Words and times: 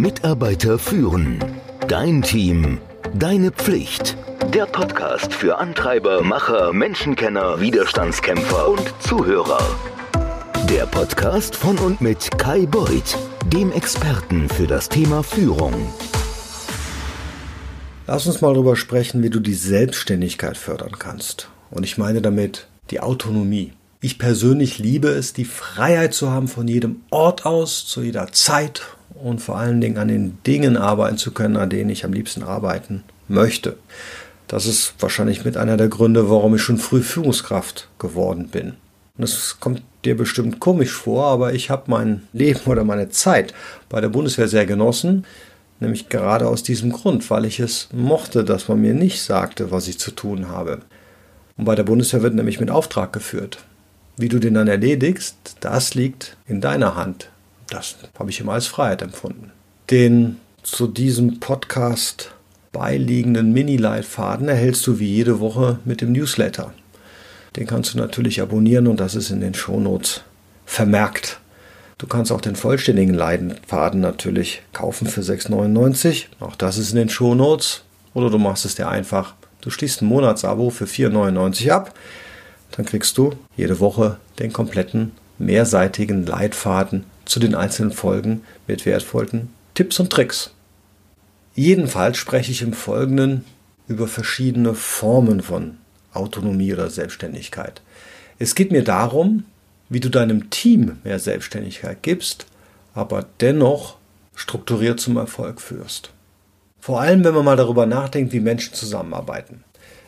Mitarbeiter 0.00 0.78
führen. 0.78 1.44
Dein 1.88 2.22
Team. 2.22 2.78
Deine 3.14 3.50
Pflicht. 3.50 4.16
Der 4.54 4.66
Podcast 4.66 5.34
für 5.34 5.58
Antreiber, 5.58 6.22
Macher, 6.22 6.72
Menschenkenner, 6.72 7.60
Widerstandskämpfer 7.60 8.68
und 8.68 8.94
Zuhörer. 9.00 9.58
Der 10.70 10.86
Podcast 10.86 11.56
von 11.56 11.76
und 11.78 12.00
mit 12.00 12.30
Kai 12.38 12.66
Beuth, 12.66 13.18
dem 13.46 13.72
Experten 13.72 14.48
für 14.48 14.68
das 14.68 14.88
Thema 14.88 15.24
Führung. 15.24 15.74
Lass 18.06 18.24
uns 18.28 18.40
mal 18.40 18.54
darüber 18.54 18.76
sprechen, 18.76 19.24
wie 19.24 19.30
du 19.30 19.40
die 19.40 19.54
Selbstständigkeit 19.54 20.56
fördern 20.56 20.92
kannst. 21.00 21.48
Und 21.72 21.82
ich 21.82 21.98
meine 21.98 22.22
damit 22.22 22.68
die 22.92 23.00
Autonomie. 23.00 23.72
Ich 24.00 24.20
persönlich 24.20 24.78
liebe 24.78 25.08
es, 25.08 25.32
die 25.32 25.44
Freiheit 25.44 26.14
zu 26.14 26.30
haben, 26.30 26.46
von 26.46 26.68
jedem 26.68 27.00
Ort 27.10 27.44
aus, 27.44 27.84
zu 27.84 28.00
jeder 28.02 28.30
Zeit 28.30 28.82
und 29.22 29.40
vor 29.40 29.56
allen 29.56 29.80
Dingen 29.80 29.98
an 29.98 30.08
den 30.08 30.38
Dingen 30.46 30.76
arbeiten 30.76 31.18
zu 31.18 31.32
können, 31.32 31.56
an 31.56 31.70
denen 31.70 31.90
ich 31.90 32.04
am 32.04 32.12
liebsten 32.12 32.42
arbeiten 32.42 33.04
möchte. 33.28 33.76
Das 34.46 34.66
ist 34.66 34.94
wahrscheinlich 35.00 35.44
mit 35.44 35.56
einer 35.56 35.76
der 35.76 35.88
Gründe, 35.88 36.30
warum 36.30 36.54
ich 36.54 36.62
schon 36.62 36.78
früh 36.78 37.02
Führungskraft 37.02 37.88
geworden 37.98 38.48
bin. 38.48 38.74
Und 39.16 39.22
das 39.22 39.58
kommt 39.60 39.82
dir 40.04 40.16
bestimmt 40.16 40.60
komisch 40.60 40.92
vor, 40.92 41.26
aber 41.26 41.52
ich 41.52 41.70
habe 41.70 41.90
mein 41.90 42.22
Leben 42.32 42.60
oder 42.66 42.84
meine 42.84 43.10
Zeit 43.10 43.52
bei 43.88 44.00
der 44.00 44.08
Bundeswehr 44.08 44.48
sehr 44.48 44.64
genossen, 44.64 45.26
nämlich 45.80 46.08
gerade 46.08 46.46
aus 46.46 46.62
diesem 46.62 46.92
Grund, 46.92 47.28
weil 47.30 47.44
ich 47.44 47.60
es 47.60 47.88
mochte, 47.92 48.44
dass 48.44 48.68
man 48.68 48.80
mir 48.80 48.94
nicht 48.94 49.20
sagte, 49.20 49.70
was 49.70 49.88
ich 49.88 49.98
zu 49.98 50.12
tun 50.12 50.48
habe. 50.48 50.80
Und 51.56 51.64
bei 51.64 51.74
der 51.74 51.82
Bundeswehr 51.82 52.22
wird 52.22 52.34
nämlich 52.34 52.60
mit 52.60 52.70
Auftrag 52.70 53.12
geführt. 53.12 53.58
Wie 54.16 54.28
du 54.28 54.38
den 54.38 54.54
dann 54.54 54.68
erledigst, 54.68 55.36
das 55.60 55.94
liegt 55.94 56.36
in 56.46 56.60
deiner 56.60 56.96
Hand. 56.96 57.30
Das 57.70 57.96
habe 58.18 58.30
ich 58.30 58.40
immer 58.40 58.52
als 58.52 58.66
Freiheit 58.66 59.02
empfunden. 59.02 59.52
Den 59.90 60.38
zu 60.62 60.86
diesem 60.86 61.40
Podcast 61.40 62.32
beiliegenden 62.72 63.52
Mini-Leitfaden 63.52 64.48
erhältst 64.48 64.86
du 64.86 64.98
wie 64.98 65.14
jede 65.14 65.40
Woche 65.40 65.78
mit 65.84 66.00
dem 66.00 66.12
Newsletter. 66.12 66.72
Den 67.56 67.66
kannst 67.66 67.94
du 67.94 67.98
natürlich 67.98 68.40
abonnieren 68.40 68.86
und 68.86 69.00
das 69.00 69.14
ist 69.14 69.30
in 69.30 69.40
den 69.40 69.54
Shownotes 69.54 70.22
vermerkt. 70.66 71.40
Du 71.96 72.06
kannst 72.06 72.30
auch 72.30 72.40
den 72.40 72.54
vollständigen 72.54 73.14
Leitfaden 73.14 74.00
natürlich 74.00 74.62
kaufen 74.72 75.08
für 75.08 75.22
6,99. 75.22 76.26
Auch 76.38 76.54
das 76.54 76.78
ist 76.78 76.90
in 76.90 76.96
den 76.96 77.08
Shownotes. 77.08 77.82
Oder 78.14 78.30
du 78.30 78.38
machst 78.38 78.64
es 78.64 78.76
dir 78.76 78.88
einfach. 78.88 79.34
Du 79.60 79.70
schließt 79.70 80.02
ein 80.02 80.06
Monatsabo 80.06 80.70
für 80.70 80.84
4,99 80.84 81.70
ab. 81.70 81.94
Dann 82.72 82.86
kriegst 82.86 83.18
du 83.18 83.32
jede 83.56 83.80
Woche 83.80 84.18
den 84.38 84.52
kompletten 84.52 85.12
mehrseitigen 85.38 86.24
Leitfaden 86.24 87.04
zu 87.28 87.38
den 87.38 87.54
einzelnen 87.54 87.92
Folgen 87.92 88.42
mit 88.66 88.86
wertvollen 88.86 89.50
Tipps 89.74 90.00
und 90.00 90.10
Tricks. 90.10 90.50
Jedenfalls 91.54 92.16
spreche 92.16 92.50
ich 92.50 92.62
im 92.62 92.72
Folgenden 92.72 93.44
über 93.86 94.08
verschiedene 94.08 94.74
Formen 94.74 95.42
von 95.42 95.76
Autonomie 96.12 96.72
oder 96.72 96.90
Selbstständigkeit. 96.90 97.82
Es 98.38 98.54
geht 98.54 98.72
mir 98.72 98.82
darum, 98.82 99.44
wie 99.88 100.00
du 100.00 100.08
deinem 100.08 100.50
Team 100.50 100.98
mehr 101.04 101.18
Selbstständigkeit 101.18 102.02
gibst, 102.02 102.46
aber 102.94 103.26
dennoch 103.40 103.96
strukturiert 104.34 105.00
zum 105.00 105.16
Erfolg 105.16 105.60
führst. 105.60 106.10
Vor 106.80 107.00
allem, 107.00 107.24
wenn 107.24 107.34
man 107.34 107.44
mal 107.44 107.56
darüber 107.56 107.86
nachdenkt, 107.86 108.32
wie 108.32 108.40
Menschen 108.40 108.74
zusammenarbeiten. 108.74 109.64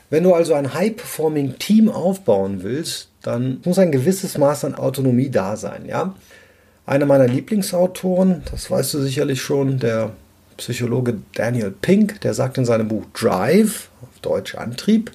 Wenn 0.09 0.25
du 0.25 0.35
also 0.35 0.55
ein 0.55 0.73
High-Performing 0.73 1.59
Team 1.59 1.89
aufbauen 1.89 2.63
willst, 2.63 3.09
dann 3.23 3.61
muss 3.65 3.79
ein 3.79 3.93
gewisses 3.93 4.39
Maß 4.39 4.65
an 4.65 4.75
Autonomie 4.75 5.31
da 5.31 5.57
sein, 5.57 5.87
ja? 5.87 6.15
Einer 6.91 7.07
meiner 7.07 7.29
Lieblingsautoren, 7.29 8.43
das 8.51 8.69
weißt 8.69 8.95
du 8.95 8.99
sicherlich 8.99 9.41
schon, 9.41 9.79
der 9.79 10.11
Psychologe 10.57 11.19
Daniel 11.37 11.71
Pink, 11.71 12.21
der 12.23 12.35
sagt 12.35 12.59
in 12.59 12.65
seinem 12.65 12.89
Buch 12.89 13.05
Drive, 13.15 13.91
auf 14.03 14.19
Deutsch 14.23 14.57
Antrieb, 14.57 15.13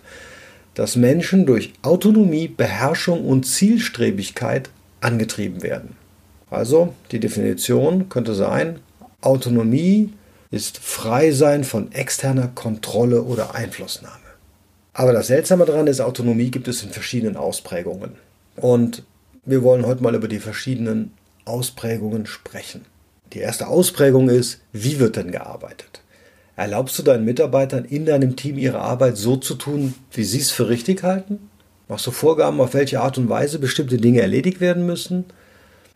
dass 0.73 0.95
Menschen 0.95 1.45
durch 1.45 1.73
Autonomie, 1.81 2.47
Beherrschung 2.47 3.25
und 3.25 3.45
Zielstrebigkeit 3.45 4.69
angetrieben 5.01 5.63
werden. 5.63 5.97
Also 6.49 6.93
die 7.11 7.19
Definition 7.19 8.07
könnte 8.07 8.35
sein, 8.35 8.79
Autonomie 9.19 10.13
ist 10.51 10.77
Freisein 10.77 11.65
von 11.65 11.91
externer 11.91 12.47
Kontrolle 12.55 13.23
oder 13.23 13.53
Einflussnahme. 13.53 14.15
Aber 14.93 15.11
das 15.11 15.27
Seltsame 15.27 15.65
daran 15.65 15.87
ist, 15.87 15.99
Autonomie 15.99 16.51
gibt 16.51 16.69
es 16.69 16.83
in 16.83 16.91
verschiedenen 16.91 17.35
Ausprägungen. 17.35 18.11
Und 18.55 19.03
wir 19.43 19.61
wollen 19.61 19.85
heute 19.85 20.03
mal 20.03 20.15
über 20.15 20.29
die 20.29 20.39
verschiedenen 20.39 21.11
Ausprägungen 21.45 22.25
sprechen. 22.25 22.85
Die 23.33 23.39
erste 23.39 23.67
Ausprägung 23.67 24.29
ist, 24.29 24.61
wie 24.71 24.99
wird 24.99 25.15
denn 25.15 25.31
gearbeitet? 25.31 26.01
Erlaubst 26.55 26.97
du 26.97 27.03
deinen 27.03 27.25
Mitarbeitern 27.25 27.85
in 27.85 28.05
deinem 28.05 28.35
Team 28.35 28.57
ihre 28.57 28.79
Arbeit 28.79 29.17
so 29.17 29.35
zu 29.35 29.55
tun, 29.55 29.93
wie 30.11 30.23
sie 30.23 30.39
es 30.39 30.51
für 30.51 30.69
richtig 30.69 31.03
halten? 31.03 31.49
Machst 31.87 32.07
du 32.07 32.11
Vorgaben, 32.11 32.61
auf 32.61 32.73
welche 32.73 33.01
Art 33.01 33.17
und 33.17 33.29
Weise 33.29 33.59
bestimmte 33.59 33.97
Dinge 33.97 34.21
erledigt 34.21 34.61
werden 34.61 34.85
müssen? 34.85 35.25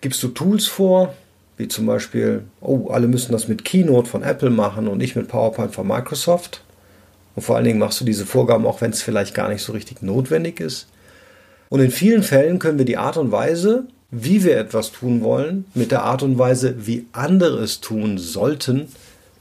Gibst 0.02 0.22
du 0.22 0.28
Tools 0.28 0.68
vor, 0.68 1.14
wie 1.58 1.68
zum 1.68 1.86
Beispiel, 1.86 2.44
oh, 2.62 2.90
alle 2.90 3.08
müssen 3.08 3.32
das 3.32 3.48
mit 3.48 3.66
Keynote 3.66 4.10
von 4.10 4.22
Apple 4.22 4.50
machen 4.50 4.88
und 4.88 4.98
nicht 4.98 5.16
mit 5.16 5.30
PowerPoint 5.30 5.74
von 5.74 5.88
Microsoft? 5.88 6.62
Und 7.36 7.44
vor 7.44 7.56
allen 7.56 7.66
Dingen 7.66 7.80
machst 7.80 8.02
du 8.02 8.06
diese 8.06 8.26
Vorgaben 8.26 8.66
auch, 8.66 8.82
wenn 8.82 8.92
es 8.92 9.02
vielleicht 9.02 9.34
gar 9.34 9.50
nicht 9.50 9.64
so 9.64 9.72
richtig 9.72 10.02
notwendig 10.02 10.60
ist? 10.60 10.88
Und 11.70 11.80
in 11.80 11.92
vielen 11.92 12.24
Fällen 12.24 12.60
können 12.60 12.78
wir 12.78 12.86
die 12.86 12.98
Art 12.98 13.18
und 13.18 13.32
Weise, 13.32 13.88
wie 14.12 14.44
wir 14.44 14.58
etwas 14.58 14.92
tun 14.92 15.22
wollen, 15.22 15.66
mit 15.74 15.92
der 15.92 16.04
Art 16.04 16.24
und 16.24 16.38
Weise, 16.38 16.88
wie 16.88 17.06
andere 17.12 17.60
es 17.64 17.80
tun 17.80 18.18
sollten, 18.18 18.88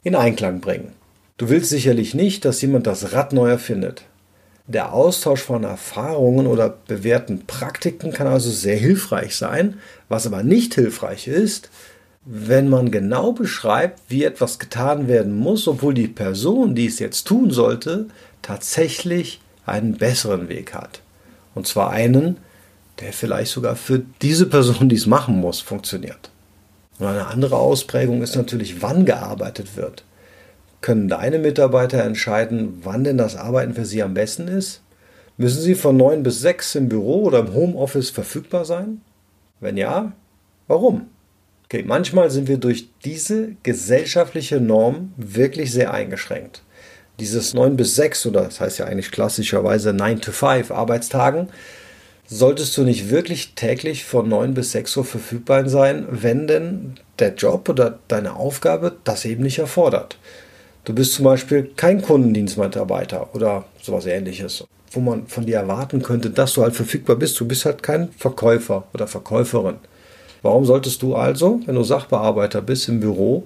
in 0.03 0.15
Einklang 0.15 0.61
bringen. 0.61 0.93
Du 1.37 1.49
willst 1.49 1.71
sicherlich 1.71 2.15
nicht, 2.15 2.45
dass 2.45 2.61
jemand 2.61 2.87
das 2.87 3.13
Rad 3.13 3.33
neu 3.33 3.49
erfindet. 3.49 4.03
Der 4.67 4.93
Austausch 4.93 5.41
von 5.41 5.65
Erfahrungen 5.65 6.47
oder 6.47 6.77
bewährten 6.87 7.47
Praktiken 7.47 8.13
kann 8.13 8.27
also 8.27 8.51
sehr 8.51 8.77
hilfreich 8.77 9.35
sein. 9.37 9.79
Was 10.11 10.27
aber 10.27 10.43
nicht 10.43 10.75
hilfreich 10.75 11.27
ist, 11.27 11.71
wenn 12.27 12.69
man 12.69 12.91
genau 12.91 13.33
beschreibt, 13.33 14.03
wie 14.09 14.25
etwas 14.25 14.59
getan 14.59 15.09
werden 15.09 15.35
muss, 15.35 15.67
obwohl 15.67 15.95
die 15.95 16.09
Person, 16.09 16.75
die 16.75 16.87
es 16.87 16.99
jetzt 16.99 17.27
tun 17.27 17.51
sollte, 17.51 18.09
tatsächlich 18.43 19.41
einen 19.65 19.97
besseren 19.97 20.51
Weg 20.51 20.75
hat. 20.75 21.01
Und 21.55 21.67
zwar 21.67 21.91
einen, 21.91 22.37
der 23.01 23.13
vielleicht 23.13 23.53
sogar 23.53 23.77
für 23.77 24.03
diese 24.23 24.47
Person, 24.47 24.89
die 24.89 24.97
es 24.97 25.07
machen 25.07 25.39
muss, 25.41 25.61
funktioniert. 25.61 26.31
Und 26.99 27.07
eine 27.07 27.27
andere 27.27 27.57
Ausprägung 27.57 28.23
ist 28.23 28.37
natürlich, 28.37 28.83
wann 28.83 29.05
gearbeitet 29.05 29.77
wird. 29.77 30.05
Können 30.81 31.09
deine 31.09 31.39
Mitarbeiter 31.39 32.03
entscheiden, 32.03 32.81
wann 32.83 33.05
denn 33.05 33.19
das 33.19 33.37
Arbeiten 33.37 33.75
für 33.75 33.85
sie 33.85 34.03
am 34.03 34.15
besten 34.15 34.49
ist? 34.49 34.81
Müssen 35.37 35.63
sie 35.63 35.75
von 35.75 35.97
9 35.97 36.23
bis 36.23 36.41
6 36.41 36.75
im 36.77 36.89
Büro 36.89 37.23
oder 37.23 37.41
im 37.41 37.55
Homeoffice 37.55 38.11
verfügbar 38.11 38.65
sein? 38.65 39.01
Wenn 39.61 39.77
ja, 39.77 40.13
warum? 40.67 41.09
Okay, 41.65 41.85
manchmal 41.87 42.31
sind 42.31 42.49
wir 42.49 42.59
durch 42.59 42.89
diese 43.05 43.51
gesellschaftliche 43.63 44.61
Norm 44.61 45.13
wirklich 45.17 45.71
sehr 45.71 45.93
eingeschränkt. 45.93 46.63
Dieses 47.21 47.55
9 47.55 47.77
bis 47.77 47.95
6 47.97 48.27
oder 48.27 48.43
das 48.43 48.61
heißt 48.61 48.79
ja 48.79 48.87
eigentlich 48.87 49.11
klassischerweise 49.11 49.93
9 49.93 50.21
to 50.21 50.33
5 50.33 50.71
Arbeitstagen 50.71 51.49
solltest 52.29 52.77
du 52.77 52.85
nicht 52.85 53.11
wirklich 53.11 53.55
täglich 53.55 54.05
von 54.05 54.29
9 54.29 54.55
bis 54.55 54.73
6 54.73 54.99
Uhr 54.99 55.05
verfügbar 55.05 55.69
sein, 55.69 56.07
wenn 56.11 56.47
denn 56.47 56.95
der 57.19 57.35
Job 57.35 57.69
oder 57.69 57.99
deine 58.09 58.37
Aufgabe 58.37 58.97
das 59.05 59.25
eben 59.25 59.43
nicht 59.43 59.59
erfordert. 59.59 60.19
Du 60.85 60.95
bist 60.95 61.15
zum 61.15 61.25
Beispiel 61.25 61.71
kein 61.77 62.03
Kundendienstmitarbeiter 62.03 63.35
oder 63.35 63.65
sowas 63.83 64.07
ähnliches, 64.07 64.65
wo 64.93 65.01
man 65.01 65.27
von 65.27 65.47
dir 65.47 65.57
erwarten 65.57 66.03
könnte, 66.03 66.31
dass 66.31 66.53
du 66.53 66.63
halt 66.63 66.77
verfügbar 66.77 67.17
bist. 67.17 67.41
Du 67.41 67.47
bist 67.47 67.65
halt 67.65 67.83
kein 67.83 68.11
Verkäufer 68.13 68.85
oder 68.93 69.07
Verkäuferin. 69.07 69.77
Warum 70.43 70.65
solltest 70.65 71.03
du 71.03 71.17
also, 71.17 71.61
wenn 71.67 71.75
du 71.75 71.83
Sachbearbeiter 71.83 72.63
bist 72.63 72.89
im 72.89 73.01
Büro, 73.01 73.45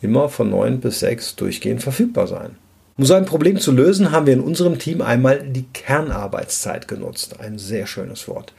immer 0.00 0.28
von 0.28 0.50
9 0.50 0.80
bis 0.80 1.00
6 1.00 1.36
durchgehend 1.36 1.82
verfügbar 1.82 2.26
sein? 2.26 2.56
Um 3.00 3.06
so 3.06 3.14
ein 3.14 3.24
Problem 3.24 3.58
zu 3.58 3.72
lösen, 3.72 4.12
haben 4.12 4.26
wir 4.26 4.34
in 4.34 4.42
unserem 4.42 4.78
Team 4.78 5.00
einmal 5.00 5.42
die 5.42 5.64
Kernarbeitszeit 5.72 6.86
genutzt. 6.86 7.40
Ein 7.40 7.56
sehr 7.56 7.86
schönes 7.86 8.28
Wort. 8.28 8.52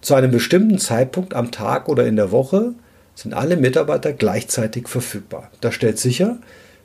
Zu 0.00 0.16
einem 0.16 0.32
bestimmten 0.32 0.78
Zeitpunkt 0.78 1.32
am 1.32 1.52
Tag 1.52 1.88
oder 1.88 2.04
in 2.04 2.16
der 2.16 2.32
Woche 2.32 2.72
sind 3.14 3.34
alle 3.34 3.56
Mitarbeiter 3.56 4.12
gleichzeitig 4.12 4.88
verfügbar. 4.88 5.48
Das 5.60 5.76
stellt 5.76 6.00
sicher, 6.00 6.38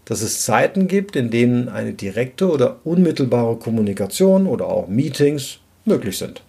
dass 0.05 0.21
es 0.21 0.45
Zeiten 0.45 0.87
gibt, 0.87 1.15
in 1.15 1.31
denen 1.31 1.67
eine 1.67 1.93
direkte 1.93 2.47
oder 2.47 2.75
unmittelbare 2.83 3.55
Kommunikation 3.55 4.45
oder 4.45 4.67
auch 4.67 4.87
Meetings 4.87 5.57
möglich 5.85 6.19
sind. 6.19 6.43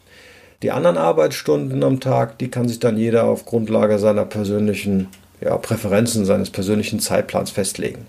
Die 0.62 0.73
anderen 0.73 0.99
Arbeitsstunden 0.99 1.83
am 1.83 2.01
Tag, 2.01 2.39
die 2.39 2.49
kann 2.49 2.69
sich 2.69 2.81
dann 2.81 2.99
jeder 2.99 3.25
auf 3.25 3.47
Grundlage 3.47 3.99
seiner 3.99 4.27
persönlichen 4.27 5.09
ja, 5.41 5.57
Präferenzen, 5.57 6.27
seines 6.27 6.51
persönlichen 6.51 7.01
Zeitplans 7.01 7.51
festlegen. 7.51 8.09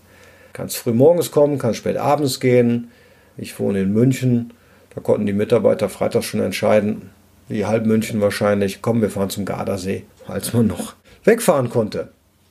Kannst 0.54 0.78
früh 0.78 0.94
morgens 0.94 1.32
kommen, 1.32 1.58
kannst 1.58 1.80
spät 1.80 1.98
abends 1.98 2.40
gehen. 2.40 2.92
Ich 3.38 3.60
wohne 3.60 3.82
in 3.82 3.94
München. 3.94 4.54
Da 4.94 5.02
konnten 5.02 5.26
die 5.26 5.34
Mitarbeiter 5.34 5.90
freitags 5.90 6.26
schon 6.26 6.42
entscheiden, 6.42 7.12
wie 7.48 7.66
halb 7.66 7.86
München 7.86 8.20
wahrscheinlich, 8.22 8.82
komm, 8.82 9.02
wir 9.02 9.10
fahren 9.10 9.30
zum 9.30 9.46
Gardasee, 9.46 10.06
als 10.28 10.54
man 10.54 10.68
noch 10.68 10.96
wegfahren 11.24 11.70
konnte. 11.70 12.10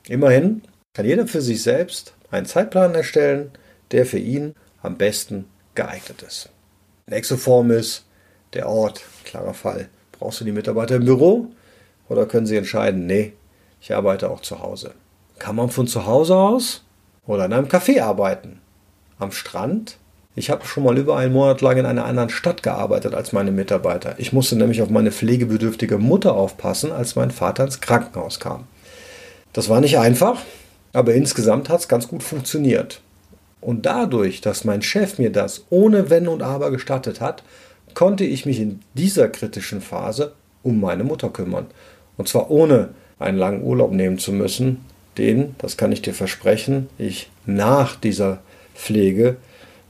Immerhin 0.08 0.62
kann 0.94 1.06
jeder 1.06 1.26
für 1.26 1.42
sich 1.42 1.62
selbst 1.62 2.14
einen 2.30 2.46
Zeitplan 2.46 2.94
erstellen, 2.94 3.50
der 3.90 4.06
für 4.06 4.18
ihn 4.18 4.54
am 4.82 4.96
besten 4.96 5.44
geeignet 5.74 6.22
ist. 6.26 6.48
Nächste 7.06 7.36
Form 7.36 7.70
ist 7.70 8.06
der 8.54 8.68
Ort. 8.68 9.02
Klarer 9.24 9.54
Fall. 9.54 9.88
Brauchst 10.12 10.40
du 10.40 10.44
die 10.44 10.52
Mitarbeiter 10.52 10.96
im 10.96 11.04
Büro 11.04 11.48
oder 12.08 12.26
können 12.26 12.46
sie 12.46 12.56
entscheiden, 12.56 13.06
nee, 13.06 13.32
ich 13.80 13.94
arbeite 13.94 14.30
auch 14.30 14.40
zu 14.40 14.60
Hause. 14.60 14.94
Kann 15.38 15.56
man 15.56 15.70
von 15.70 15.86
zu 15.86 16.06
Hause 16.06 16.36
aus 16.36 16.84
oder 17.26 17.44
in 17.44 17.52
einem 17.52 17.68
Café 17.68 18.02
arbeiten? 18.02 18.60
Am 19.18 19.32
Strand? 19.32 19.98
Ich 20.36 20.48
habe 20.48 20.64
schon 20.64 20.84
mal 20.84 20.96
über 20.96 21.16
einen 21.16 21.32
Monat 21.32 21.60
lang 21.60 21.76
in 21.76 21.86
einer 21.86 22.04
anderen 22.04 22.30
Stadt 22.30 22.62
gearbeitet 22.62 23.14
als 23.14 23.32
meine 23.32 23.50
Mitarbeiter. 23.50 24.14
Ich 24.18 24.32
musste 24.32 24.56
nämlich 24.56 24.80
auf 24.80 24.90
meine 24.90 25.10
pflegebedürftige 25.12 25.98
Mutter 25.98 26.34
aufpassen, 26.34 26.92
als 26.92 27.16
mein 27.16 27.30
Vater 27.30 27.64
ins 27.64 27.80
Krankenhaus 27.80 28.40
kam. 28.40 28.64
Das 29.52 29.68
war 29.68 29.80
nicht 29.80 29.98
einfach, 29.98 30.40
aber 30.92 31.14
insgesamt 31.14 31.68
hat 31.68 31.80
es 31.80 31.88
ganz 31.88 32.08
gut 32.08 32.22
funktioniert. 32.22 33.00
Und 33.60 33.84
dadurch, 33.86 34.40
dass 34.40 34.64
mein 34.64 34.82
Chef 34.82 35.18
mir 35.18 35.30
das 35.30 35.64
ohne 35.68 36.08
Wenn 36.08 36.28
und 36.28 36.42
Aber 36.42 36.70
gestattet 36.70 37.20
hat, 37.20 37.42
konnte 37.94 38.24
ich 38.24 38.46
mich 38.46 38.60
in 38.60 38.80
dieser 38.94 39.28
kritischen 39.28 39.80
Phase 39.80 40.32
um 40.62 40.80
meine 40.80 41.04
Mutter 41.04 41.30
kümmern. 41.30 41.66
Und 42.16 42.28
zwar 42.28 42.50
ohne 42.50 42.90
einen 43.18 43.38
langen 43.38 43.62
Urlaub 43.62 43.92
nehmen 43.92 44.18
zu 44.18 44.32
müssen, 44.32 44.84
den, 45.20 45.54
das 45.58 45.76
kann 45.76 45.92
ich 45.92 46.02
dir 46.02 46.14
versprechen, 46.14 46.88
ich 46.98 47.30
nach 47.44 47.94
dieser 47.94 48.40
Pflege 48.74 49.36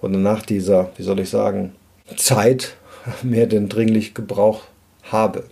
oder 0.03 0.19
nach 0.19 0.43
dieser, 0.43 0.91
wie 0.97 1.05
soll 1.05 1.21
ich 1.21 1.31
sagen, 1.31 1.73
Zeit 2.17 2.75
mehr 3.23 3.47
denn 3.47 3.69
dringlich 3.69 4.13
Gebrauch 4.13 4.65
habe. 5.05 5.45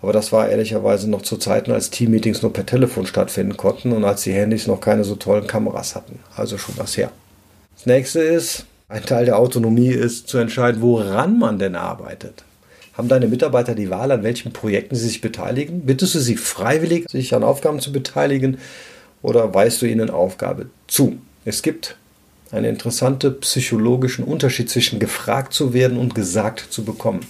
Aber 0.00 0.12
das 0.12 0.32
war 0.32 0.48
ehrlicherweise 0.48 1.10
noch 1.10 1.22
zu 1.22 1.36
Zeiten, 1.36 1.72
als 1.72 1.90
Teammeetings 1.90 2.42
nur 2.42 2.52
per 2.52 2.66
Telefon 2.66 3.06
stattfinden 3.06 3.56
konnten 3.56 3.92
und 3.92 4.04
als 4.04 4.22
die 4.22 4.32
Handys 4.32 4.66
noch 4.66 4.80
keine 4.80 5.02
so 5.02 5.16
tollen 5.16 5.46
Kameras 5.46 5.94
hatten. 5.94 6.20
Also 6.36 6.58
schon 6.58 6.76
was 6.78 6.96
her. 6.96 7.10
Das 7.74 7.86
nächste 7.86 8.20
ist, 8.20 8.66
ein 8.88 9.04
Teil 9.04 9.24
der 9.24 9.38
Autonomie 9.38 9.88
ist 9.88 10.28
zu 10.28 10.38
entscheiden, 10.38 10.82
woran 10.82 11.38
man 11.38 11.58
denn 11.58 11.74
arbeitet. 11.74 12.44
Haben 12.92 13.08
deine 13.08 13.26
Mitarbeiter 13.26 13.74
die 13.74 13.90
Wahl, 13.90 14.12
an 14.12 14.22
welchen 14.22 14.52
Projekten 14.52 14.94
sie 14.94 15.08
sich 15.08 15.20
beteiligen? 15.20 15.80
Bittest 15.80 16.14
du 16.14 16.20
sie 16.20 16.36
freiwillig, 16.36 17.08
sich 17.08 17.34
an 17.34 17.42
Aufgaben 17.42 17.80
zu 17.80 17.90
beteiligen 17.90 18.58
oder 19.24 19.54
weist 19.54 19.80
du 19.80 19.86
ihnen 19.86 20.10
Aufgabe 20.10 20.66
zu? 20.86 21.18
Es 21.46 21.62
gibt 21.62 21.96
einen 22.52 22.66
interessanten 22.66 23.40
psychologischen 23.40 24.22
Unterschied 24.22 24.68
zwischen 24.68 24.98
gefragt 24.98 25.54
zu 25.54 25.72
werden 25.72 25.96
und 25.96 26.14
gesagt 26.14 26.60
zu 26.60 26.84
bekommen. 26.84 27.20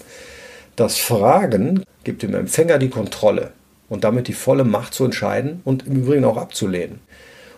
Das 0.75 0.99
Fragen 0.99 1.85
gibt 2.02 2.23
dem 2.25 2.35
Empfänger 2.35 2.79
die 2.79 2.91
Kontrolle 2.91 3.52
und 3.88 4.02
damit 4.02 4.26
die 4.26 4.32
volle 4.32 4.64
Macht 4.64 4.93
zu 4.93 5.05
entscheiden 5.05 5.61
und 5.64 5.87
im 5.87 5.94
Übrigen 6.02 6.25
auch 6.25 6.37
abzulehnen. 6.37 6.99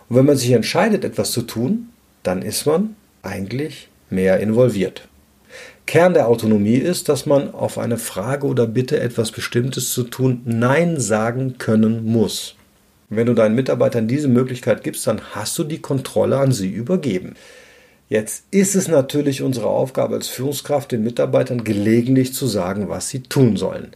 Und 0.07 0.15
wenn 0.15 0.25
man 0.25 0.37
sich 0.37 0.51
entscheidet, 0.51 1.03
etwas 1.03 1.31
zu 1.31 1.41
tun, 1.41 1.89
dann 2.21 2.43
ist 2.43 2.67
man 2.67 2.95
eigentlich 3.23 3.89
mehr 4.11 4.39
involviert. 4.39 5.07
Kern 5.87 6.13
der 6.13 6.27
Autonomie 6.27 6.75
ist, 6.75 7.09
dass 7.09 7.25
man 7.25 7.55
auf 7.55 7.79
eine 7.79 7.97
Frage 7.97 8.45
oder 8.45 8.67
Bitte, 8.67 8.99
etwas 8.99 9.31
Bestimmtes 9.31 9.93
zu 9.93 10.03
tun, 10.03 10.41
Nein 10.45 10.99
sagen 10.99 11.57
können 11.57 12.05
muss. 12.05 12.55
Wenn 13.09 13.27
du 13.27 13.33
deinen 13.33 13.55
Mitarbeitern 13.55 14.07
diese 14.09 14.27
Möglichkeit 14.27 14.83
gibst, 14.83 15.07
dann 15.07 15.21
hast 15.31 15.57
du 15.57 15.63
die 15.63 15.79
Kontrolle 15.79 16.37
an 16.39 16.51
sie 16.51 16.69
übergeben. 16.69 17.35
Jetzt 18.09 18.43
ist 18.51 18.75
es 18.75 18.89
natürlich 18.89 19.41
unsere 19.41 19.67
Aufgabe 19.67 20.15
als 20.15 20.27
Führungskraft, 20.27 20.91
den 20.91 21.03
Mitarbeitern 21.03 21.63
gelegentlich 21.63 22.33
zu 22.33 22.47
sagen, 22.47 22.89
was 22.89 23.09
sie 23.09 23.23
tun 23.23 23.55
sollen. 23.55 23.91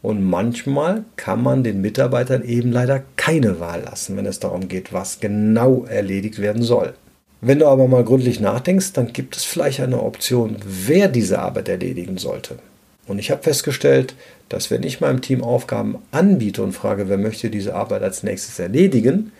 Und 0.00 0.22
manchmal 0.22 1.04
kann 1.16 1.42
man 1.42 1.64
den 1.64 1.80
Mitarbeitern 1.80 2.44
eben 2.44 2.72
leider 2.72 3.02
keine 3.16 3.58
Wahl 3.60 3.82
lassen, 3.82 4.16
wenn 4.16 4.26
es 4.26 4.40
darum 4.40 4.68
geht, 4.68 4.92
was 4.92 5.20
genau 5.20 5.84
erledigt 5.84 6.40
werden 6.40 6.62
soll. 6.62 6.94
Wenn 7.40 7.58
du 7.58 7.66
aber 7.66 7.88
mal 7.88 8.04
gründlich 8.04 8.38
nachdenkst, 8.38 8.92
dann 8.92 9.12
gibt 9.12 9.36
es 9.36 9.44
vielleicht 9.44 9.80
eine 9.80 10.00
Option, 10.00 10.56
wer 10.64 11.08
diese 11.08 11.40
Arbeit 11.40 11.68
erledigen 11.68 12.18
sollte. 12.18 12.58
Und 13.12 13.18
ich 13.18 13.30
habe 13.30 13.42
festgestellt, 13.42 14.14
dass 14.48 14.70
wenn 14.70 14.82
ich 14.82 15.02
meinem 15.02 15.20
Team 15.20 15.42
Aufgaben 15.42 15.98
anbiete 16.12 16.62
und 16.62 16.72
frage, 16.72 17.10
wer 17.10 17.18
möchte 17.18 17.50
diese 17.50 17.74
Arbeit 17.74 18.02
als 18.02 18.22
nächstes 18.22 18.58
erledigen, 18.58 19.32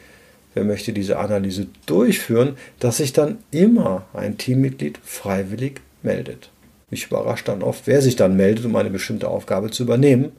wer 0.52 0.64
möchte 0.64 0.92
diese 0.92 1.18
Analyse 1.18 1.68
durchführen, 1.86 2.58
dass 2.80 2.98
sich 2.98 3.14
dann 3.14 3.38
immer 3.50 4.04
ein 4.12 4.36
Teammitglied 4.36 4.98
freiwillig 5.02 5.80
meldet. 6.02 6.50
Mich 6.90 7.06
überrascht 7.06 7.48
dann 7.48 7.62
oft, 7.62 7.86
wer 7.86 8.02
sich 8.02 8.14
dann 8.14 8.36
meldet, 8.36 8.66
um 8.66 8.76
eine 8.76 8.90
bestimmte 8.90 9.28
Aufgabe 9.28 9.70
zu 9.70 9.84
übernehmen. 9.84 10.32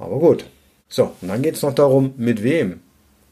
Aber 0.00 0.18
gut. 0.18 0.44
So, 0.88 1.12
und 1.20 1.28
dann 1.28 1.42
geht 1.42 1.54
es 1.54 1.62
noch 1.62 1.76
darum, 1.76 2.14
mit 2.16 2.42
wem 2.42 2.80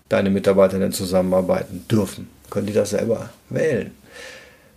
deine 0.09 0.31
Mitarbeiter 0.31 0.79
denn 0.79 0.93
zusammenarbeiten 0.93 1.85
dürfen 1.91 2.29
können 2.49 2.69
die 2.69 2.73
das 2.73 2.91
selber 2.91 3.31
wählen. 3.49 3.91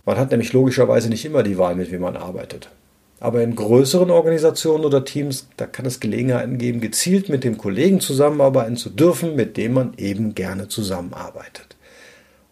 Man 0.04 0.16
hat 0.16 0.32
nämlich 0.32 0.52
logischerweise 0.52 1.08
nicht 1.08 1.24
immer 1.24 1.44
die 1.44 1.58
Wahl, 1.58 1.76
mit 1.76 1.92
wem 1.92 2.00
man 2.00 2.16
arbeitet. 2.16 2.68
Aber 3.18 3.42
in 3.42 3.56
größeren 3.56 4.10
Organisationen 4.10 4.84
oder 4.84 5.04
Teams, 5.04 5.48
da 5.56 5.66
kann 5.66 5.86
es 5.86 6.00
Gelegenheiten 6.00 6.58
geben, 6.58 6.80
gezielt 6.80 7.28
mit 7.28 7.44
dem 7.44 7.56
Kollegen 7.56 8.00
zusammenarbeiten 8.00 8.76
zu 8.76 8.90
dürfen, 8.90 9.36
mit 9.36 9.56
dem 9.56 9.72
man 9.72 9.94
eben 9.96 10.34
gerne 10.34 10.68
zusammenarbeitet. 10.68 11.76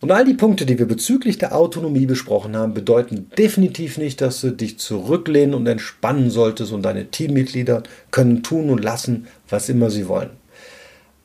Und 0.00 0.10
all 0.10 0.24
die 0.24 0.34
Punkte, 0.34 0.66
die 0.66 0.78
wir 0.78 0.86
bezüglich 0.86 1.38
der 1.38 1.54
Autonomie 1.54 2.06
besprochen 2.06 2.56
haben, 2.56 2.74
bedeuten 2.74 3.30
definitiv 3.38 3.96
nicht, 3.96 4.20
dass 4.20 4.40
du 4.40 4.50
dich 4.50 4.78
zurücklehnen 4.78 5.54
und 5.54 5.66
entspannen 5.66 6.30
solltest 6.30 6.72
und 6.72 6.82
deine 6.82 7.06
Teammitglieder 7.06 7.82
können 8.10 8.42
tun 8.42 8.68
und 8.68 8.82
lassen, 8.82 9.28
was 9.48 9.68
immer 9.68 9.90
sie 9.90 10.08
wollen. 10.08 10.30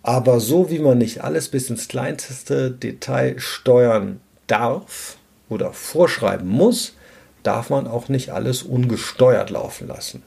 Aber 0.01 0.39
so 0.39 0.69
wie 0.69 0.79
man 0.79 0.97
nicht 0.97 1.23
alles 1.23 1.49
bis 1.49 1.69
ins 1.69 1.89
kleinste 1.89 2.71
Detail 2.71 3.35
steuern 3.37 4.21
darf 4.47 5.17
oder 5.49 5.73
vorschreiben 5.73 6.47
muss, 6.47 6.95
darf 7.43 7.69
man 7.69 7.87
auch 7.87 8.09
nicht 8.09 8.31
alles 8.31 8.63
ungesteuert 8.63 9.49
laufen 9.49 9.87
lassen. 9.87 10.23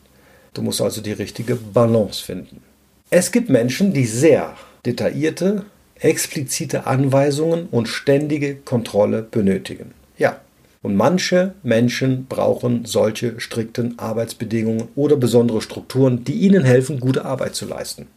Du 0.54 0.62
musst 0.62 0.80
also 0.80 1.00
die 1.00 1.12
richtige 1.12 1.56
Balance 1.56 2.22
finden. 2.22 2.62
Es 3.10 3.32
gibt 3.32 3.48
Menschen, 3.48 3.92
die 3.92 4.06
sehr 4.06 4.54
detaillierte, 4.84 5.64
explizite 6.00 6.86
Anweisungen 6.86 7.68
und 7.70 7.88
ständige 7.88 8.56
Kontrolle 8.56 9.22
benötigen. 9.22 9.92
Ja, 10.18 10.40
und 10.82 10.96
manche 10.96 11.54
Menschen 11.62 12.26
brauchen 12.26 12.84
solche 12.84 13.40
strikten 13.40 13.98
Arbeitsbedingungen 13.98 14.88
oder 14.96 15.16
besondere 15.16 15.62
Strukturen, 15.62 16.24
die 16.24 16.34
ihnen 16.34 16.64
helfen, 16.64 16.98
gute 16.98 17.24
Arbeit 17.24 17.54
zu 17.54 17.66
leisten. 17.66 18.08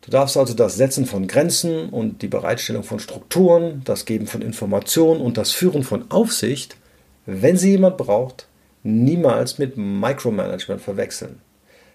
Du 0.00 0.10
darfst 0.10 0.36
also 0.36 0.54
das 0.54 0.76
Setzen 0.76 1.06
von 1.06 1.26
Grenzen 1.26 1.88
und 1.88 2.22
die 2.22 2.28
Bereitstellung 2.28 2.82
von 2.82 2.98
Strukturen, 2.98 3.82
das 3.84 4.04
Geben 4.04 4.26
von 4.26 4.42
Informationen 4.42 5.20
und 5.20 5.38
das 5.38 5.52
Führen 5.52 5.82
von 5.82 6.10
Aufsicht, 6.10 6.76
wenn 7.26 7.56
sie 7.56 7.70
jemand 7.72 7.96
braucht, 7.96 8.46
niemals 8.84 9.58
mit 9.58 9.76
Micromanagement 9.76 10.80
verwechseln. 10.80 11.40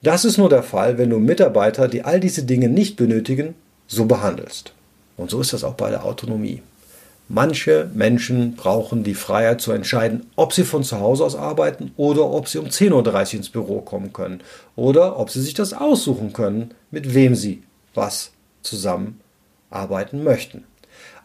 Das 0.02 0.26
ist 0.26 0.38
nur 0.38 0.50
der 0.50 0.64
Fall, 0.64 0.98
wenn 0.98 1.10
du 1.10 1.20
Mitarbeiter, 1.20 1.88
die 1.88 2.04
all 2.04 2.20
diese 2.20 2.44
Dinge 2.44 2.70
nicht 2.70 2.98
benötigen, 2.98 3.56
so 3.88 4.06
behandelst. 4.06 4.74
Und 5.18 5.30
so 5.30 5.42
ist 5.42 5.54
das 5.54 5.64
auch 5.64 5.74
bei 5.74 5.90
der 5.90 6.06
Autonomie. 6.06 6.62
Manche 7.28 7.90
Menschen 7.94 8.56
brauchen 8.56 9.04
die 9.04 9.14
Freiheit 9.14 9.62
zu 9.62 9.72
entscheiden, 9.72 10.26
ob 10.36 10.52
sie 10.52 10.64
von 10.64 10.84
zu 10.84 11.00
Hause 11.00 11.24
aus 11.24 11.36
arbeiten 11.36 11.92
oder 11.96 12.26
ob 12.26 12.48
sie 12.48 12.58
um 12.58 12.66
10.30 12.66 12.94
Uhr 12.94 13.34
ins 13.36 13.50
Büro 13.50 13.82
kommen 13.82 14.14
können 14.14 14.42
oder 14.76 15.20
ob 15.20 15.30
sie 15.30 15.42
sich 15.42 15.54
das 15.54 15.74
aussuchen 15.74 16.34
können, 16.34 16.72
mit 16.90 17.14
wem 17.14 17.36
sie 17.36 17.62
was 17.94 18.32
zusammenarbeiten 18.64 20.24
möchten. 20.24 20.64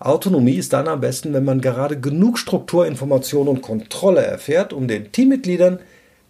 Autonomie 0.05 0.57
ist 0.57 0.73
dann 0.73 0.89
am 0.89 1.01
besten, 1.01 1.33
wenn 1.33 1.45
man 1.45 1.61
gerade 1.61 1.99
genug 1.99 2.39
Struktur, 2.39 2.87
Information 2.87 3.49
und 3.49 3.63
Kontrolle 3.63 4.23
erfährt, 4.23 4.73
um 4.73 4.87
den 4.87 5.13
Teammitgliedern 5.13 5.79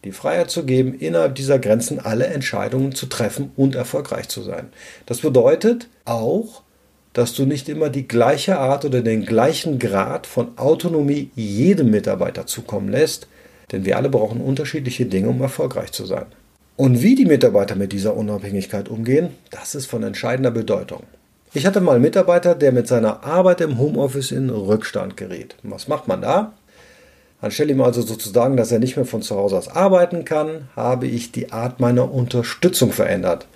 die 0.05 0.13
Freiheit 0.13 0.51
zu 0.51 0.65
geben, 0.65 0.95
innerhalb 0.95 1.35
dieser 1.35 1.59
Grenzen 1.59 1.99
alle 1.99 2.27
Entscheidungen 2.27 2.95
zu 2.95 3.07
treffen 3.07 3.51
und 3.57 3.75
erfolgreich 3.75 4.29
zu 4.29 4.43
sein. 4.43 4.69
Das 5.07 5.21
bedeutet 5.21 5.89
auch, 6.05 6.63
dass 7.15 7.33
du 7.33 7.47
nicht 7.47 7.69
immer 7.69 7.89
die 7.89 8.07
gleiche 8.07 8.59
Art 8.59 8.85
oder 8.85 9.01
den 9.01 9.25
gleichen 9.25 9.79
Grad 9.79 10.27
von 10.27 10.59
Autonomie 10.59 11.31
jedem 11.35 11.91
Mitarbeiter 11.91 12.47
zukommen 12.47 12.91
lässt, 12.91 13.29
denn 13.73 13.85
wir 13.85 13.97
alle 13.97 14.11
brauchen 14.11 14.41
unterschiedliche 14.41 15.07
Dinge, 15.07 15.29
um 15.29 15.41
erfolgreich 15.41 15.93
zu 15.93 16.05
sein. 16.05 16.27
Und 16.77 17.03
wie 17.03 17.15
die 17.15 17.25
Mitarbeiter 17.25 17.77
mit 17.77 17.93
dieser 17.93 18.17
Unabhängigkeit 18.17 18.89
umgehen, 18.89 19.31
das 19.51 19.75
ist 19.75 19.87
von 19.87 20.03
entscheidender 20.03 20.51
Bedeutung. 20.51 21.05
Ich 21.57 21.67
hatte 21.67 21.81
mal 21.81 21.93
einen 21.93 22.03
Mitarbeiter, 22.03 22.57
der 22.57 22.73
mit 22.73 22.89
seiner 22.89 23.23
Arbeit 23.23 23.61
im 23.61 23.79
Homeoffice 23.79 24.33
in 24.33 24.51
Rückstand 24.51 25.17
gerät. 25.17 25.55
Was 25.63 25.87
macht 25.87 26.09
man 26.09 26.21
da? 26.21 26.53
Anstelle 27.41 27.71
ihm 27.71 27.81
also 27.81 28.03
sozusagen, 28.03 28.57
dass 28.57 28.73
er 28.73 28.81
nicht 28.81 28.97
mehr 28.97 29.07
von 29.07 29.23
zu 29.23 29.37
Hause 29.37 29.57
aus 29.57 29.69
arbeiten 29.69 30.25
kann, 30.25 30.69
habe 30.75 31.07
ich 31.07 31.31
die 31.31 31.53
Art 31.53 31.79
meiner 31.79 32.13
Unterstützung 32.13 32.91
verändert. 32.91 33.47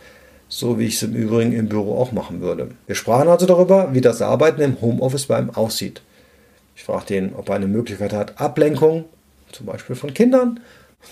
So 0.48 0.78
wie 0.78 0.86
ich 0.86 0.94
es 0.94 1.02
im 1.02 1.12
Übrigen 1.12 1.52
im 1.52 1.68
Büro 1.68 1.98
auch 1.98 2.12
machen 2.12 2.40
würde. 2.40 2.68
Wir 2.86 2.94
sprachen 2.94 3.26
also 3.26 3.46
darüber, 3.46 3.92
wie 3.92 4.00
das 4.00 4.22
Arbeiten 4.22 4.60
im 4.60 4.80
Homeoffice 4.80 5.26
bei 5.26 5.40
ihm 5.40 5.50
aussieht. 5.50 6.00
Ich 6.76 6.84
fragte 6.84 7.16
ihn, 7.16 7.32
ob 7.36 7.48
er 7.48 7.56
eine 7.56 7.66
Möglichkeit 7.66 8.12
hat, 8.12 8.40
Ablenkung, 8.40 9.06
zum 9.50 9.66
Beispiel 9.66 9.96
von 9.96 10.14
Kindern, 10.14 10.60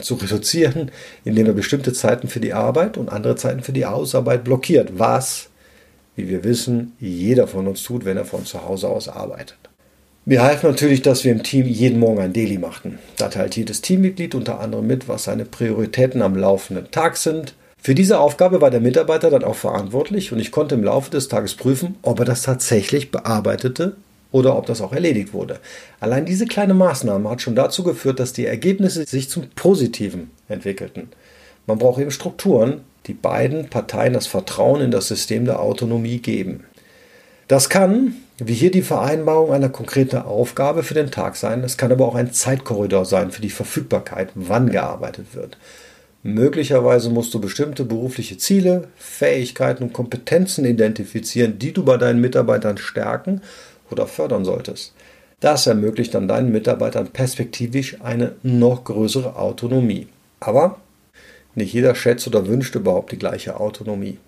zu 0.01 0.15
reduzieren, 0.15 0.93
indem 1.25 1.47
er 1.47 1.53
bestimmte 1.53 1.93
Zeiten 1.93 2.29
für 2.29 2.41
die 2.41 2.55
Arbeit 2.55 2.97
und 2.97 3.09
andere 3.09 3.35
Zeiten 3.35 3.65
für 3.65 3.73
die 3.73 3.87
Hausarbeit 3.87 4.45
blockiert, 4.45 5.01
was, 5.01 5.49
wie 6.17 6.29
wir 6.29 6.43
wissen, 6.43 6.95
jeder 6.99 7.47
von 7.47 7.69
uns 7.69 7.83
tut, 7.83 8.05
wenn 8.05 8.17
er 8.17 8.25
von 8.25 8.45
zu 8.45 8.65
Hause 8.65 8.89
aus 8.89 9.09
arbeitet. 9.09 9.59
Mir 10.25 10.43
half 10.43 10.65
natürlich, 10.65 11.03
dass 11.03 11.23
wir 11.23 11.31
im 11.31 11.45
Team 11.45 11.67
jeden 11.67 12.01
Morgen 12.01 12.19
ein 12.19 12.33
Daily 12.33 12.59
machten. 12.59 12.99
Da 13.17 13.29
teilt 13.29 13.57
jedes 13.57 13.81
Teammitglied 13.81 14.35
unter 14.35 14.59
anderem 14.59 14.87
mit, 14.87 15.07
was 15.07 15.25
seine 15.25 15.45
Prioritäten 15.45 16.21
am 16.21 16.35
laufenden 16.35 16.91
Tag 16.91 17.17
sind. 17.17 17.55
Für 17.81 17.95
diese 17.95 18.19
Aufgabe 18.19 18.61
war 18.61 18.73
der 18.73 18.81
Mitarbeiter 18.81 19.31
dann 19.31 19.45
auch 19.45 19.55
verantwortlich 19.55 20.33
und 20.33 20.41
ich 20.41 20.51
konnte 20.51 20.75
im 20.75 20.83
Laufe 20.83 21.13
des 21.13 21.29
Tages 21.29 21.55
prüfen, 21.55 21.95
ob 22.03 22.19
er 22.19 22.25
das 22.25 22.43
tatsächlich 22.43 23.13
bearbeitete 23.13 23.95
oder 24.33 24.59
ob 24.59 24.67
das 24.67 24.81
auch 24.81 24.93
erledigt 24.93 25.33
wurde. 25.33 25.61
Allein 26.01 26.27
diese 26.27 26.47
kleine 26.47 26.75
Maßnahme 26.75 27.31
hat 27.31 27.43
schon 27.43 27.55
dazu 27.55 27.85
geführt, 27.85 28.19
dass 28.19 28.33
die 28.33 28.47
Ergebnisse 28.47 29.05
sich 29.05 29.31
zum 29.31 29.49
Positiven 29.55 30.33
entwickelten. 30.49 31.11
Man 31.67 31.79
braucht 31.79 32.01
eben 32.01 32.11
Strukturen, 32.11 32.81
die 33.07 33.15
beiden 33.15 33.69
Parteien 33.69 34.13
das 34.13 34.27
Vertrauen 34.27 34.81
in 34.81 34.91
das 34.91 35.09
System 35.09 35.45
der 35.45 35.61
Autonomie 35.61 36.19
geben. 36.19 36.65
Das 37.49 37.69
kann, 37.69 38.17
wie 38.39 38.55
hier 38.55 38.71
die 38.71 38.83
Vereinbarung 38.83 39.53
einer 39.53 39.69
konkreten 39.69 40.19
Aufgabe 40.19 40.83
für 40.83 40.95
den 40.95 41.11
Tag 41.11 41.37
sein, 41.37 41.63
es 41.63 41.77
kann 41.77 41.93
aber 41.93 42.07
auch 42.07 42.17
ein 42.17 42.33
Zeitkorridor 42.33 43.05
sein 43.05 43.31
für 43.31 43.43
die 43.43 43.51
Verfügbarkeit, 43.51 44.31
wann 44.35 44.71
gearbeitet 44.71 45.35
wird. 45.35 45.57
Möglicherweise 46.25 47.09
musst 47.09 47.33
du 47.35 47.41
bestimmte 47.41 47.85
berufliche 47.85 48.37
Ziele, 48.37 48.89
Fähigkeiten 48.97 49.85
und 49.85 49.93
Kompetenzen 49.93 50.65
identifizieren, 50.65 51.61
die 51.61 51.73
du 51.73 51.85
bei 51.85 51.99
deinen 51.99 52.21
Mitarbeitern 52.21 52.79
stärken 52.79 53.43
oder 53.93 54.09
fördern 54.09 54.45
solltest. 54.45 54.93
Das 55.39 55.69
ermöglicht 55.69 56.15
dann 56.15 56.27
deinen 56.27 56.51
Mitarbeitern 56.51 57.09
perspektivisch 57.09 57.99
eine 58.03 58.33
noch 58.43 58.83
größere 58.83 59.37
Autonomie. 59.37 60.09
Aber 60.41 60.79
nicht 61.57 61.73
jeder 61.73 61.95
schätzt 61.95 62.27
oder 62.27 62.47
wünscht 62.47 62.75
überhaupt 62.75 63.13
die 63.13 63.19
gleiche 63.19 63.59
Autonomie. 63.59 64.19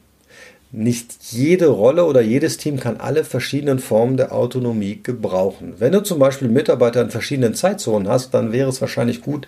Nicht 0.71 1.15
jede 1.31 1.69
Rolle 1.69 2.05
oder 2.05 2.21
jedes 2.21 2.59
Team 2.59 2.79
kann 2.79 2.99
alle 2.99 3.25
verschiedenen 3.25 3.79
Formen 3.79 4.17
der 4.17 4.33
Autonomie 4.33 5.01
gebrauchen. 5.03 5.75
Wenn 5.79 5.93
du 5.93 6.03
zum 6.03 6.19
Beispiel 6.19 6.49
Mitarbeiter 6.49 7.01
in 7.01 7.11
verschiedenen 7.11 7.55
Zeitzonen 7.55 8.09
hast, 8.09 8.35
dann 8.35 8.53
wäre 8.53 8.69
es 8.69 8.81
wahrscheinlich 8.81 9.23
gut, 9.23 9.47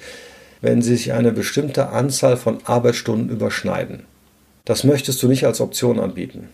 wenn 0.62 0.80
sie 0.80 0.96
sich 0.96 1.12
eine 1.12 1.32
bestimmte 1.32 1.88
Anzahl 1.88 2.36
von 2.36 2.58
Arbeitsstunden 2.64 3.28
überschneiden. 3.28 4.04
Das 4.64 4.84
möchtest 4.84 5.22
du 5.22 5.28
nicht 5.28 5.44
als 5.44 5.60
Option 5.60 6.00
anbieten. 6.00 6.48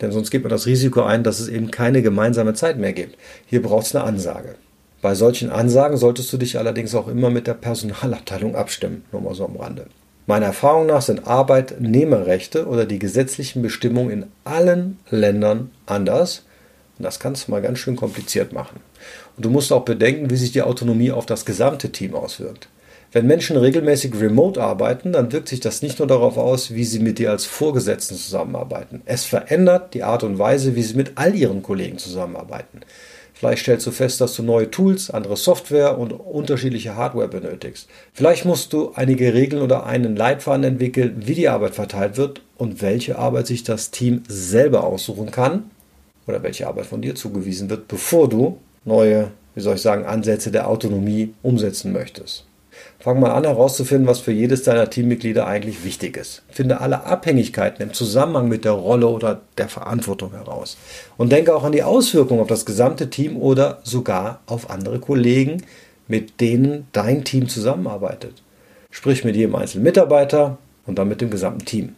Denn 0.00 0.12
sonst 0.12 0.30
geht 0.30 0.42
man 0.42 0.50
das 0.50 0.66
Risiko 0.66 1.02
ein, 1.02 1.24
dass 1.24 1.40
es 1.40 1.48
eben 1.48 1.70
keine 1.70 2.02
gemeinsame 2.02 2.54
Zeit 2.54 2.78
mehr 2.78 2.92
gibt. 2.92 3.16
Hier 3.46 3.62
braucht 3.62 3.86
es 3.86 3.94
eine 3.94 4.04
Ansage. 4.04 4.54
Bei 5.00 5.14
solchen 5.14 5.50
Ansagen 5.50 5.96
solltest 5.96 6.32
du 6.32 6.38
dich 6.38 6.58
allerdings 6.58 6.94
auch 6.94 7.08
immer 7.08 7.30
mit 7.30 7.46
der 7.46 7.54
Personalabteilung 7.54 8.56
abstimmen, 8.56 9.04
nur 9.12 9.22
mal 9.22 9.34
so 9.34 9.44
am 9.44 9.56
Rande. 9.56 9.86
Meiner 10.28 10.44
Erfahrung 10.44 10.84
nach 10.84 11.00
sind 11.00 11.26
Arbeitnehmerrechte 11.26 12.66
oder 12.66 12.84
die 12.84 12.98
gesetzlichen 12.98 13.62
Bestimmungen 13.62 14.10
in 14.10 14.26
allen 14.44 14.98
Ländern 15.08 15.70
anders. 15.86 16.42
Und 16.98 17.04
das 17.04 17.18
kann 17.18 17.32
es 17.32 17.48
mal 17.48 17.62
ganz 17.62 17.78
schön 17.78 17.96
kompliziert 17.96 18.52
machen. 18.52 18.80
Und 19.36 19.46
du 19.46 19.48
musst 19.48 19.72
auch 19.72 19.86
bedenken, 19.86 20.28
wie 20.28 20.36
sich 20.36 20.52
die 20.52 20.60
Autonomie 20.60 21.12
auf 21.12 21.24
das 21.24 21.46
gesamte 21.46 21.92
Team 21.92 22.14
auswirkt. 22.14 22.68
Wenn 23.10 23.26
Menschen 23.26 23.56
regelmäßig 23.56 24.20
remote 24.20 24.62
arbeiten, 24.62 25.14
dann 25.14 25.32
wirkt 25.32 25.48
sich 25.48 25.60
das 25.60 25.80
nicht 25.80 25.98
nur 25.98 26.06
darauf 26.06 26.36
aus, 26.36 26.74
wie 26.74 26.84
sie 26.84 26.98
mit 26.98 27.18
dir 27.18 27.30
als 27.30 27.46
Vorgesetzten 27.46 28.18
zusammenarbeiten. 28.18 29.00
Es 29.06 29.24
verändert 29.24 29.94
die 29.94 30.02
Art 30.02 30.24
und 30.24 30.38
Weise, 30.38 30.76
wie 30.76 30.82
sie 30.82 30.94
mit 30.94 31.12
all 31.14 31.34
ihren 31.34 31.62
Kollegen 31.62 31.96
zusammenarbeiten. 31.96 32.82
Vielleicht 33.38 33.62
stellst 33.62 33.86
du 33.86 33.92
fest, 33.92 34.20
dass 34.20 34.34
du 34.34 34.42
neue 34.42 34.68
Tools, 34.68 35.10
andere 35.10 35.36
Software 35.36 35.96
und 35.96 36.10
unterschiedliche 36.10 36.96
Hardware 36.96 37.28
benötigst. 37.28 37.88
Vielleicht 38.12 38.44
musst 38.44 38.72
du 38.72 38.90
einige 38.96 39.32
Regeln 39.32 39.62
oder 39.62 39.86
einen 39.86 40.16
Leitfaden 40.16 40.64
entwickeln, 40.64 41.22
wie 41.24 41.36
die 41.36 41.48
Arbeit 41.48 41.76
verteilt 41.76 42.16
wird 42.16 42.42
und 42.56 42.82
welche 42.82 43.16
Arbeit 43.16 43.46
sich 43.46 43.62
das 43.62 43.92
Team 43.92 44.24
selber 44.26 44.82
aussuchen 44.82 45.30
kann 45.30 45.70
oder 46.26 46.42
welche 46.42 46.66
Arbeit 46.66 46.86
von 46.86 47.00
dir 47.00 47.14
zugewiesen 47.14 47.70
wird, 47.70 47.86
bevor 47.86 48.28
du 48.28 48.58
neue, 48.84 49.30
wie 49.54 49.60
soll 49.60 49.76
ich 49.76 49.82
sagen, 49.82 50.04
Ansätze 50.04 50.50
der 50.50 50.66
Autonomie 50.66 51.32
umsetzen 51.40 51.92
möchtest. 51.92 52.47
Fang 53.00 53.20
mal 53.20 53.30
an 53.30 53.44
herauszufinden, 53.44 54.06
was 54.06 54.18
für 54.18 54.32
jedes 54.32 54.64
deiner 54.64 54.90
Teammitglieder 54.90 55.46
eigentlich 55.46 55.84
wichtig 55.84 56.16
ist. 56.16 56.42
Finde 56.50 56.80
alle 56.80 57.04
Abhängigkeiten 57.04 57.82
im 57.82 57.92
Zusammenhang 57.92 58.48
mit 58.48 58.64
der 58.64 58.72
Rolle 58.72 59.08
oder 59.08 59.40
der 59.56 59.68
Verantwortung 59.68 60.32
heraus. 60.32 60.76
Und 61.16 61.30
denke 61.32 61.54
auch 61.54 61.64
an 61.64 61.72
die 61.72 61.82
Auswirkungen 61.82 62.40
auf 62.40 62.48
das 62.48 62.66
gesamte 62.66 63.08
Team 63.08 63.36
oder 63.36 63.78
sogar 63.84 64.40
auf 64.46 64.70
andere 64.70 64.98
Kollegen, 64.98 65.62
mit 66.08 66.40
denen 66.40 66.88
dein 66.92 67.24
Team 67.24 67.48
zusammenarbeitet. 67.48 68.42
Sprich 68.90 69.24
mit 69.24 69.36
jedem 69.36 69.54
einzelnen 69.54 69.84
Mitarbeiter 69.84 70.58
und 70.86 70.98
dann 70.98 71.08
mit 71.08 71.20
dem 71.20 71.30
gesamten 71.30 71.64
Team. 71.64 71.94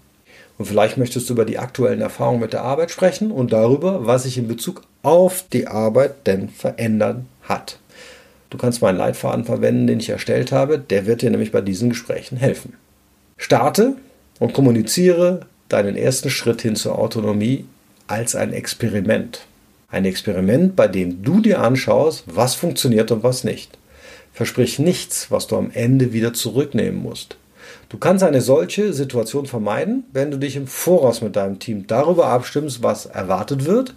Und 0.60 0.66
vielleicht 0.66 0.98
möchtest 0.98 1.28
du 1.28 1.32
über 1.32 1.46
die 1.46 1.58
aktuellen 1.58 2.02
Erfahrungen 2.02 2.40
mit 2.40 2.52
der 2.52 2.62
Arbeit 2.62 2.90
sprechen 2.90 3.30
und 3.30 3.52
darüber, 3.52 4.06
was 4.06 4.24
sich 4.24 4.36
in 4.36 4.46
Bezug 4.46 4.82
auf 5.02 5.44
die 5.50 5.66
Arbeit 5.66 6.26
denn 6.26 6.50
verändern 6.50 7.26
hat. 7.42 7.79
Du 8.50 8.58
kannst 8.58 8.82
meinen 8.82 8.98
Leitfaden 8.98 9.44
verwenden, 9.44 9.86
den 9.86 10.00
ich 10.00 10.10
erstellt 10.10 10.52
habe. 10.52 10.78
Der 10.78 11.06
wird 11.06 11.22
dir 11.22 11.30
nämlich 11.30 11.52
bei 11.52 11.60
diesen 11.60 11.90
Gesprächen 11.90 12.36
helfen. 12.36 12.74
Starte 13.36 13.94
und 14.40 14.52
kommuniziere 14.52 15.46
deinen 15.68 15.96
ersten 15.96 16.30
Schritt 16.30 16.60
hin 16.62 16.76
zur 16.76 16.98
Autonomie 16.98 17.64
als 18.08 18.34
ein 18.34 18.52
Experiment. 18.52 19.46
Ein 19.88 20.04
Experiment, 20.04 20.76
bei 20.76 20.88
dem 20.88 21.22
du 21.22 21.40
dir 21.40 21.60
anschaust, 21.60 22.24
was 22.26 22.54
funktioniert 22.54 23.10
und 23.12 23.22
was 23.22 23.44
nicht. 23.44 23.78
Versprich 24.32 24.78
nichts, 24.78 25.30
was 25.30 25.46
du 25.46 25.56
am 25.56 25.70
Ende 25.72 26.12
wieder 26.12 26.32
zurücknehmen 26.32 27.00
musst. 27.00 27.36
Du 27.88 27.98
kannst 27.98 28.24
eine 28.24 28.40
solche 28.40 28.92
Situation 28.92 29.46
vermeiden, 29.46 30.04
wenn 30.12 30.30
du 30.30 30.38
dich 30.38 30.56
im 30.56 30.66
Voraus 30.66 31.22
mit 31.22 31.36
deinem 31.36 31.58
Team 31.58 31.86
darüber 31.86 32.26
abstimmst, 32.26 32.82
was 32.82 33.06
erwartet 33.06 33.64
wird 33.64 33.94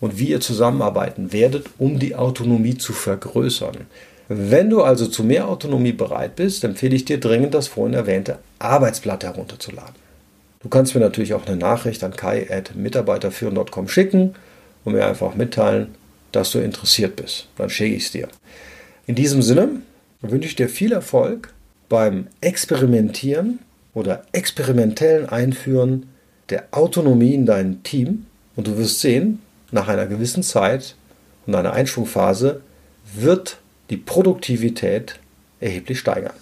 und 0.00 0.18
wie 0.18 0.28
ihr 0.28 0.40
zusammenarbeiten 0.40 1.32
werdet, 1.32 1.66
um 1.78 1.98
die 1.98 2.16
Autonomie 2.16 2.78
zu 2.78 2.92
vergrößern. 2.92 3.86
Wenn 4.28 4.70
du 4.70 4.82
also 4.82 5.06
zu 5.06 5.24
mehr 5.24 5.48
Autonomie 5.48 5.92
bereit 5.92 6.36
bist, 6.36 6.62
empfehle 6.64 6.94
ich 6.94 7.04
dir 7.04 7.18
dringend, 7.18 7.52
das 7.52 7.68
vorhin 7.68 7.94
erwähnte 7.94 8.38
Arbeitsblatt 8.58 9.24
herunterzuladen. 9.24 9.94
Du 10.62 10.68
kannst 10.68 10.94
mir 10.94 11.00
natürlich 11.00 11.34
auch 11.34 11.46
eine 11.46 11.56
Nachricht 11.56 12.04
an 12.04 12.14
kai.mitarbeiterführen.com 12.14 13.88
schicken 13.88 14.34
und 14.84 14.92
mir 14.92 15.06
einfach 15.06 15.34
mitteilen, 15.34 15.94
dass 16.32 16.52
du 16.52 16.58
interessiert 16.58 17.16
bist. 17.16 17.48
Dann 17.56 17.70
schicke 17.70 17.96
ich 17.96 18.04
es 18.04 18.12
dir. 18.12 18.28
In 19.06 19.14
diesem 19.14 19.42
Sinne 19.42 19.80
wünsche 20.20 20.46
ich 20.46 20.56
dir 20.56 20.68
viel 20.68 20.92
Erfolg 20.92 21.52
beim 21.88 22.28
Experimentieren 22.40 23.58
oder 23.94 24.24
experimentellen 24.32 25.28
Einführen 25.28 26.06
der 26.50 26.68
Autonomie 26.70 27.34
in 27.34 27.46
dein 27.46 27.82
Team 27.82 28.26
und 28.54 28.66
du 28.66 28.76
wirst 28.76 29.00
sehen, 29.00 29.40
nach 29.72 29.88
einer 29.88 30.06
gewissen 30.06 30.42
Zeit 30.42 30.94
und 31.46 31.54
einer 31.54 31.72
Einschwungphase 31.72 32.62
wird 33.14 33.58
die 33.90 33.96
Produktivität 33.96 35.18
erheblich 35.60 35.98
steigern. 35.98 36.34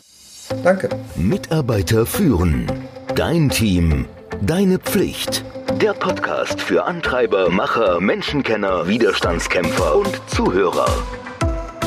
Danke. 0.62 0.88
Mitarbeiter 1.16 2.06
führen. 2.06 2.70
Dein 3.14 3.50
Team. 3.50 4.06
Deine 4.42 4.78
Pflicht. 4.78 5.44
Der 5.80 5.92
Podcast 5.92 6.60
für 6.60 6.84
Antreiber, 6.84 7.50
Macher, 7.50 8.00
Menschenkenner, 8.00 8.88
Widerstandskämpfer 8.88 9.96
und 9.96 10.20
Zuhörer. 10.28 10.88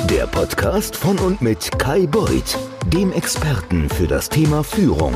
Der 0.09 0.27
Podcast 0.27 0.95
von 0.95 1.17
und 1.19 1.41
mit 1.41 1.77
Kai 1.79 2.05
Beuth, 2.05 2.57
dem 2.87 3.11
Experten 3.11 3.89
für 3.89 4.07
das 4.07 4.29
Thema 4.29 4.63
Führung. 4.63 5.13